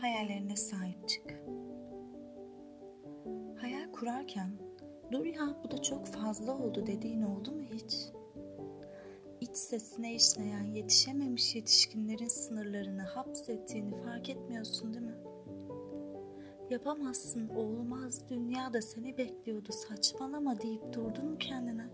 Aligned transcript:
Hayallerine 0.00 0.56
sahip 0.56 1.08
çık. 1.08 1.40
Hayal 3.60 3.92
kurarken 3.92 4.50
dur 5.12 5.24
ya 5.24 5.56
bu 5.64 5.70
da 5.70 5.82
çok 5.82 6.06
fazla 6.06 6.58
oldu 6.58 6.86
dediğin 6.86 7.22
oldu 7.22 7.52
mu 7.52 7.62
hiç? 7.62 7.96
İç 9.40 9.56
sesine 9.56 10.14
işleyen 10.14 10.74
yetişememiş 10.74 11.54
yetişkinlerin 11.54 12.28
sınırlarını 12.28 13.02
hapsettiğini 13.02 14.02
fark 14.04 14.30
etmiyorsun 14.30 14.94
değil 14.94 15.04
mi? 15.04 15.18
Yapamazsın, 16.70 17.48
olmaz, 17.48 18.28
dünya 18.30 18.72
da 18.72 18.82
seni 18.82 19.18
bekliyordu, 19.18 19.72
saçmalama 19.72 20.60
deyip 20.60 20.92
durdun 20.92 21.30
mu 21.30 21.38
kendine? 21.38 21.86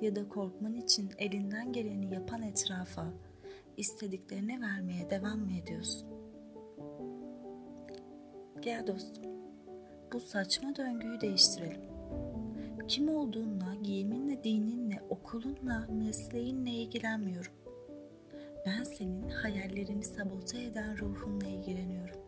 Ya 0.00 0.16
da 0.16 0.28
korkman 0.28 0.74
için 0.74 1.10
elinden 1.18 1.72
geleni 1.72 2.14
yapan 2.14 2.42
etrafa 2.42 3.06
istediklerini 3.76 4.60
vermeye 4.60 5.10
devam 5.10 5.38
mı 5.38 5.52
ediyorsun? 5.62 6.15
Gel 8.66 8.86
dostum, 8.86 9.24
bu 10.12 10.20
saçma 10.20 10.76
döngüyü 10.76 11.20
değiştirelim. 11.20 11.80
Kim 12.88 13.08
olduğunla, 13.08 13.74
giyiminle, 13.82 14.44
dininle, 14.44 15.02
okulunla, 15.08 15.86
mesleğinle 15.90 16.70
ilgilenmiyorum. 16.70 17.52
Ben 18.66 18.82
senin 18.82 19.28
hayallerini 19.28 20.04
sabote 20.04 20.62
eden 20.62 20.98
ruhunla 20.98 21.46
ilgileniyorum. 21.46 22.20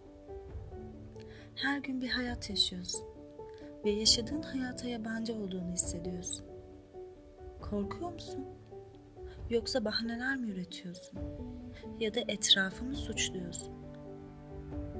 Her 1.54 1.78
gün 1.78 2.00
bir 2.00 2.08
hayat 2.08 2.50
yaşıyorsun 2.50 3.06
ve 3.84 3.90
yaşadığın 3.90 4.42
hayata 4.42 4.88
yabancı 4.88 5.34
olduğunu 5.34 5.72
hissediyorsun. 5.72 6.46
Korkuyor 7.60 8.12
musun? 8.12 8.46
Yoksa 9.50 9.84
bahaneler 9.84 10.36
mi 10.36 10.50
üretiyorsun? 10.50 11.18
Ya 12.00 12.14
da 12.14 12.20
etrafı 12.28 12.84
mı 12.84 12.96
suçluyorsun? 12.96 13.77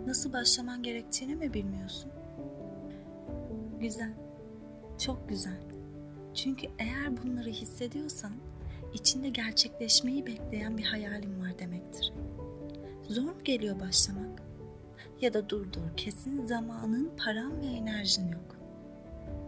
Nasıl 0.09 0.33
başlaman 0.33 0.83
gerektiğini 0.83 1.37
mi 1.37 1.55
bilmiyorsun? 1.55 2.11
Güzel. 3.81 4.13
Çok 4.99 5.29
güzel. 5.29 5.61
Çünkü 6.35 6.67
eğer 6.79 7.23
bunları 7.23 7.49
hissediyorsan 7.49 8.33
içinde 8.95 9.29
gerçekleşmeyi 9.29 10.27
bekleyen 10.27 10.79
bir 10.79 10.85
hayalin 10.85 11.41
var 11.41 11.59
demektir. 11.59 12.13
Zor 13.09 13.23
mu 13.23 13.45
geliyor 13.45 13.81
başlamak? 13.81 14.43
Ya 15.21 15.35
da 15.35 15.49
dur 15.49 15.73
dur 15.73 15.97
kesin 15.97 16.47
zamanın, 16.47 17.11
paran 17.25 17.61
ve 17.61 17.67
enerjin 17.67 18.29
yok. 18.29 18.57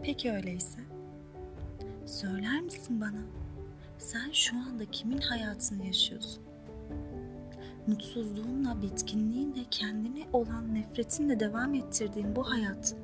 Peki 0.02 0.32
öyleyse 0.32 0.80
söyler 2.06 2.60
misin 2.60 3.00
bana? 3.00 3.22
Sen 3.98 4.30
şu 4.32 4.56
anda 4.56 4.84
kimin 4.90 5.18
hayatını 5.18 5.86
yaşıyorsun? 5.86 6.49
Mutsuzluğunla, 7.90 8.82
bitkinliğinle, 8.82 9.64
kendine 9.70 10.26
olan 10.32 10.74
nefretinle 10.74 11.40
devam 11.40 11.74
ettirdiğin 11.74 12.36
bu 12.36 12.50
hayat 12.50 12.96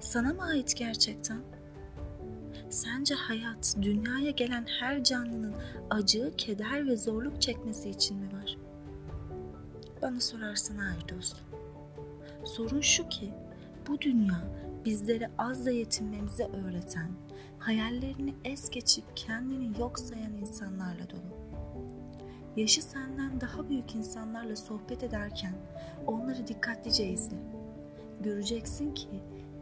sana 0.00 0.32
mı 0.32 0.42
ait 0.42 0.76
gerçekten? 0.76 1.38
Sence 2.70 3.14
hayat 3.14 3.76
dünyaya 3.82 4.30
gelen 4.30 4.66
her 4.80 5.04
canlının 5.04 5.54
acı, 5.90 6.32
keder 6.36 6.86
ve 6.86 6.96
zorluk 6.96 7.42
çekmesi 7.42 7.90
için 7.90 8.16
mi 8.16 8.26
var? 8.26 8.56
Bana 10.02 10.20
sorarsan 10.20 10.76
hayır 10.76 11.08
dostum. 11.08 11.46
Sorun 12.44 12.80
şu 12.80 13.08
ki 13.08 13.34
bu 13.88 14.00
dünya 14.00 14.40
bizlere 14.84 15.30
az 15.38 15.66
da 15.66 15.70
yetinmemizi 15.70 16.44
öğreten, 16.44 17.10
hayallerini 17.58 18.34
es 18.44 18.70
geçip 18.70 19.04
kendini 19.16 19.80
yok 19.80 19.98
sayan 19.98 20.32
insanlarla 20.32 21.10
dolu. 21.10 21.37
Yaşı 22.58 22.82
senden 22.82 23.40
daha 23.40 23.68
büyük 23.68 23.94
insanlarla 23.94 24.56
sohbet 24.56 25.02
ederken 25.02 25.54
onları 26.06 26.46
dikkatlice 26.46 27.06
izle. 27.08 27.36
Göreceksin 28.20 28.94
ki 28.94 29.08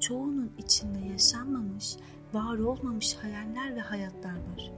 çoğunun 0.00 0.52
içinde 0.58 0.98
yaşanmamış, 0.98 1.96
var 2.32 2.58
olmamış 2.58 3.14
hayaller 3.14 3.76
ve 3.76 3.80
hayatlar 3.80 4.34
var. 4.34 4.72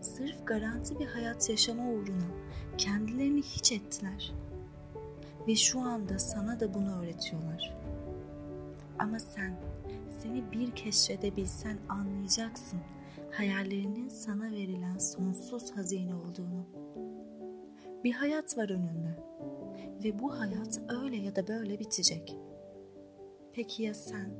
Sırf 0.00 0.46
garanti 0.46 0.98
bir 0.98 1.06
hayat 1.06 1.50
yaşama 1.50 1.90
uğruna 1.90 2.26
kendilerini 2.78 3.42
hiç 3.42 3.72
ettiler. 3.72 4.32
Ve 5.48 5.56
şu 5.56 5.80
anda 5.80 6.18
sana 6.18 6.60
da 6.60 6.74
bunu 6.74 7.02
öğretiyorlar. 7.02 7.76
Ama 8.98 9.18
sen 9.18 9.56
seni 10.22 10.52
bir 10.52 10.70
keşfedebilsen 10.70 11.78
anlayacaksın 11.88 12.80
hayallerinin 13.32 14.08
sana 14.08 14.50
verilen 14.50 14.98
sonsuz 14.98 15.76
hazine 15.76 16.14
olduğunu. 16.14 16.85
Bir 18.06 18.12
hayat 18.12 18.58
var 18.58 18.70
önünde 18.70 19.18
ve 20.04 20.18
bu 20.18 20.38
hayat 20.38 20.80
öyle 20.88 21.16
ya 21.16 21.36
da 21.36 21.48
böyle 21.48 21.78
bitecek. 21.78 22.36
Peki 23.52 23.82
ya 23.82 23.94
sen? 23.94 24.30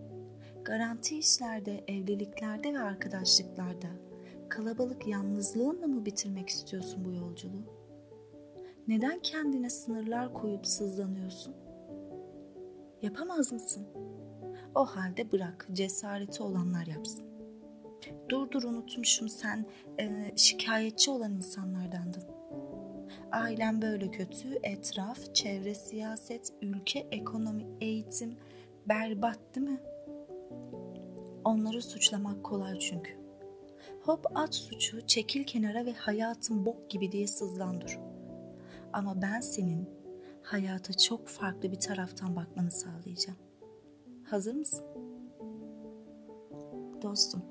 Garanti 0.65 1.19
işlerde, 1.19 1.85
evliliklerde 1.89 2.75
ve 2.75 2.79
arkadaşlıklarda 2.79 3.89
kalabalık 4.49 5.07
yalnızlığınla 5.07 5.87
mı 5.87 6.05
bitirmek 6.07 6.49
istiyorsun 6.49 7.05
bu 7.05 7.13
yolculuğu? 7.13 7.65
Neden 8.89 9.21
kendine 9.21 9.71
sınırlar 9.71 10.35
koyup 10.35 10.67
sızlanıyorsun? 10.67 11.55
Yapamaz 13.03 13.53
mısın? 13.53 13.87
O 14.75 14.85
halde 14.85 15.33
bırak, 15.33 15.69
cesareti 15.73 16.43
olanlar 16.43 16.87
yapsın. 16.87 17.25
Dur 18.29 18.51
dur 18.51 18.63
unutmuşum 18.63 19.29
sen 19.29 19.67
e, 19.99 20.33
şikayetçi 20.37 21.11
olan 21.11 21.33
insanlardandın. 21.33 22.36
Ailem 23.37 23.83
böyle 23.83 24.11
kötü, 24.11 24.59
etraf, 24.63 25.35
çevre, 25.35 25.75
siyaset, 25.75 26.53
ülke, 26.63 27.07
ekonomi, 27.11 27.67
eğitim 27.81 28.37
berbat 28.89 29.39
değil 29.55 29.67
mi? 29.67 29.81
Onları 31.45 31.83
suçlamak 31.83 32.45
kolay 32.45 32.79
çünkü. 32.79 33.13
Hop 34.03 34.27
at 34.35 34.55
suçu, 34.55 35.07
çekil 35.07 35.45
kenara 35.45 35.87
ve 35.87 35.93
hayatın 35.93 36.67
bok 36.67 36.91
gibi 36.91 37.13
diye 37.13 37.27
sızlan 37.27 37.81
dur. 37.81 37.99
Ama 38.93 39.23
ben 39.23 39.41
senin 39.41 39.89
hayata 40.43 40.93
çok 40.93 41.29
farklı 41.29 41.73
bir 41.73 41.81
taraftan 41.81 42.37
bakmanı 42.37 42.71
sağlayacağım. 42.71 43.39
Hazır 44.25 44.55
mısın? 44.55 44.85
Dostum, 47.03 47.43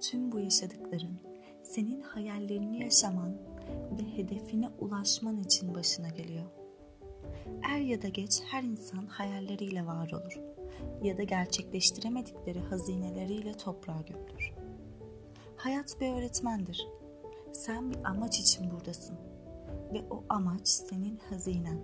tüm 0.00 0.32
bu 0.32 0.38
yaşadıkların 0.38 1.20
senin 1.62 2.00
hayallerini 2.00 2.82
yaşaman 2.82 3.36
ve 3.70 4.16
hedefine 4.16 4.68
ulaşman 4.78 5.40
için 5.40 5.74
başına 5.74 6.08
geliyor. 6.08 6.46
Er 7.62 7.80
ya 7.80 8.02
da 8.02 8.08
geç 8.08 8.42
her 8.50 8.62
insan 8.62 9.06
hayalleriyle 9.06 9.86
var 9.86 10.12
olur 10.12 10.40
ya 11.02 11.18
da 11.18 11.22
gerçekleştiremedikleri 11.22 12.60
hazineleriyle 12.60 13.52
toprağa 13.52 14.00
gömülür. 14.00 14.52
Hayat 15.56 16.00
bir 16.00 16.12
öğretmendir. 16.12 16.88
Sen 17.52 17.90
bir 17.90 18.04
amaç 18.04 18.40
için 18.40 18.70
buradasın 18.70 19.16
ve 19.92 20.02
o 20.10 20.24
amaç 20.28 20.68
senin 20.68 21.18
hazinen. 21.30 21.80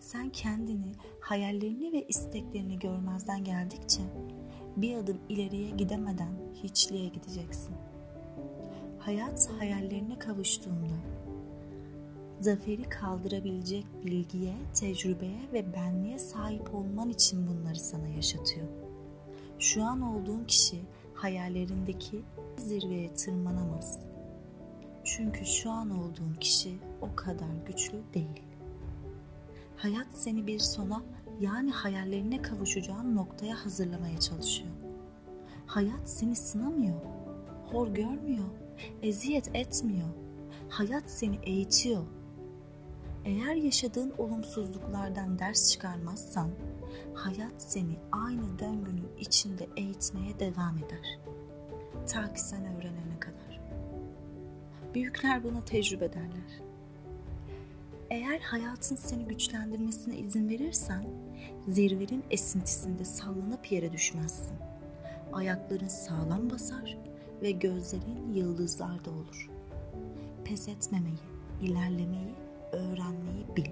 Sen 0.00 0.30
kendini, 0.30 0.92
hayallerini 1.20 1.92
ve 1.92 2.06
isteklerini 2.06 2.78
görmezden 2.78 3.44
geldikçe 3.44 4.02
bir 4.76 4.96
adım 4.96 5.20
ileriye 5.28 5.70
gidemeden 5.70 6.34
hiçliğe 6.62 7.08
gideceksin. 7.08 7.74
Hayat 9.04 9.50
hayallerine 9.58 10.18
kavuştuğunda 10.18 10.94
zaferi 12.40 12.82
kaldırabilecek 12.82 13.86
bilgiye, 14.06 14.54
tecrübeye 14.74 15.40
ve 15.52 15.72
benliğe 15.72 16.18
sahip 16.18 16.74
olman 16.74 17.10
için 17.10 17.46
bunları 17.46 17.80
sana 17.80 18.08
yaşatıyor. 18.08 18.66
Şu 19.58 19.84
an 19.84 20.02
olduğun 20.02 20.44
kişi 20.44 20.80
hayallerindeki 21.14 22.22
zirveye 22.56 23.14
tırmanamaz. 23.14 23.98
Çünkü 25.04 25.46
şu 25.46 25.70
an 25.70 25.90
olduğun 25.90 26.34
kişi 26.40 26.78
o 27.00 27.16
kadar 27.16 27.54
güçlü 27.66 27.98
değil. 28.14 28.42
Hayat 29.76 30.06
seni 30.14 30.46
bir 30.46 30.58
sona 30.58 31.02
yani 31.40 31.70
hayallerine 31.70 32.42
kavuşacağın 32.42 33.16
noktaya 33.16 33.64
hazırlamaya 33.64 34.20
çalışıyor. 34.20 34.70
Hayat 35.66 36.10
seni 36.10 36.36
sınamıyor, 36.36 37.00
hor 37.72 37.88
görmüyor, 37.88 38.63
eziyet 39.02 39.56
etmiyor. 39.56 40.08
Hayat 40.68 41.10
seni 41.10 41.38
eğitiyor. 41.42 42.02
Eğer 43.24 43.54
yaşadığın 43.54 44.12
olumsuzluklardan 44.18 45.38
ders 45.38 45.72
çıkarmazsan, 45.72 46.50
hayat 47.14 47.62
seni 47.62 47.96
aynı 48.12 48.58
döngünün 48.58 49.08
içinde 49.18 49.68
eğitmeye 49.76 50.38
devam 50.38 50.78
eder. 50.78 51.18
Ta 52.06 52.32
ki 52.32 52.40
sen 52.40 52.64
öğrenene 52.64 53.20
kadar. 53.20 53.60
Büyükler 54.94 55.44
bunu 55.44 55.64
tecrübe 55.64 56.04
ederler. 56.04 56.60
Eğer 58.10 58.40
hayatın 58.40 58.96
seni 58.96 59.24
güçlendirmesine 59.24 60.16
izin 60.16 60.48
verirsen, 60.48 61.04
zirvenin 61.68 62.24
esintisinde 62.30 63.04
sallanıp 63.04 63.72
yere 63.72 63.92
düşmezsin. 63.92 64.56
Ayakların 65.32 65.88
sağlam 65.88 66.50
basar 66.50 66.98
ve 67.44 67.50
gözlerin 67.50 68.34
yıldızlarda 68.34 69.10
olur. 69.10 69.50
Pes 70.44 70.68
etmemeyi, 70.68 71.18
ilerlemeyi, 71.62 72.34
öğrenmeyi 72.72 73.56
bil. 73.56 73.70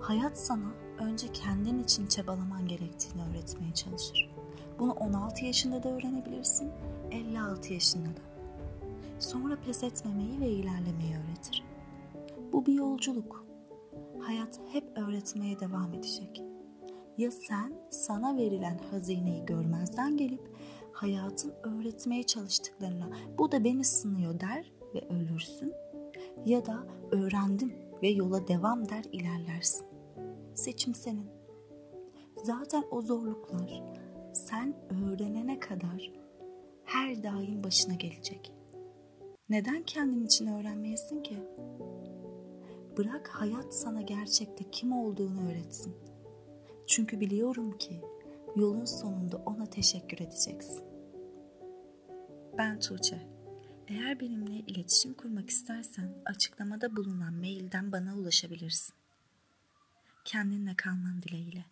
Hayat 0.00 0.38
sana 0.38 0.72
önce 0.98 1.32
kendin 1.32 1.82
için 1.82 2.06
çabalaman 2.06 2.68
gerektiğini 2.68 3.22
öğretmeye 3.30 3.74
çalışır. 3.74 4.30
Bunu 4.78 4.92
16 4.92 5.44
yaşında 5.44 5.82
da 5.82 5.88
öğrenebilirsin, 5.88 6.70
56 7.10 7.72
yaşında 7.72 8.08
da. 8.08 8.22
Sonra 9.18 9.56
pes 9.66 9.82
etmemeyi 9.82 10.40
ve 10.40 10.48
ilerlemeyi 10.48 11.14
öğretir. 11.16 11.64
Bu 12.52 12.66
bir 12.66 12.72
yolculuk. 12.72 13.46
Hayat 14.20 14.60
hep 14.72 14.98
öğretmeye 14.98 15.60
devam 15.60 15.94
edecek. 15.94 16.42
Ya 17.18 17.30
sen 17.30 17.72
sana 17.90 18.36
verilen 18.36 18.80
hazineyi 18.90 19.46
görmezden 19.46 20.16
gelip 20.16 20.50
hayatın 21.00 21.54
öğretmeye 21.62 22.22
çalıştıklarına 22.22 23.10
bu 23.38 23.52
da 23.52 23.64
beni 23.64 23.84
sınıyor 23.84 24.40
der 24.40 24.72
ve 24.94 25.08
ölürsün 25.08 25.72
ya 26.46 26.66
da 26.66 26.86
öğrendim 27.10 27.72
ve 28.02 28.08
yola 28.08 28.48
devam 28.48 28.88
der 28.88 29.04
ilerlersin. 29.12 29.86
Seçim 30.54 30.94
senin. 30.94 31.26
Zaten 32.44 32.84
o 32.90 33.02
zorluklar 33.02 33.82
sen 34.32 34.74
öğrenene 34.90 35.60
kadar 35.60 36.12
her 36.84 37.22
daim 37.22 37.64
başına 37.64 37.94
gelecek. 37.94 38.52
Neden 39.48 39.82
kendin 39.82 40.24
için 40.24 40.46
öğrenmeyesin 40.46 41.22
ki? 41.22 41.38
Bırak 42.98 43.28
hayat 43.28 43.74
sana 43.74 44.02
gerçekte 44.02 44.64
kim 44.70 44.92
olduğunu 44.92 45.50
öğretsin. 45.50 45.96
Çünkü 46.86 47.20
biliyorum 47.20 47.78
ki 47.78 48.00
yolun 48.56 48.84
sonunda 48.84 49.36
ona 49.46 49.66
teşekkür 49.66 50.18
edeceksin. 50.18 50.89
Ben 52.58 52.80
Tuğçe. 52.80 53.26
Eğer 53.88 54.20
benimle 54.20 54.58
iletişim 54.58 55.14
kurmak 55.14 55.50
istersen 55.50 56.14
açıklamada 56.24 56.96
bulunan 56.96 57.34
mailden 57.34 57.92
bana 57.92 58.16
ulaşabilirsin. 58.16 58.94
Kendinle 60.24 60.76
kalman 60.76 61.22
dileğiyle. 61.22 61.64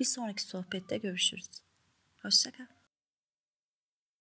Bir 0.00 0.04
sonraki 0.04 0.42
sohbette 0.42 0.98
görüşürüz. 0.98 1.48
Hoşçakal. 2.22 2.75